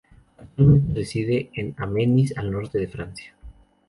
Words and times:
Actualmente, 0.39 0.95
reside 0.95 1.51
en 1.53 1.75
Amiens, 1.77 2.35
al 2.35 2.51
norte 2.51 2.79
de 2.79 2.87
Francia. 2.87 3.35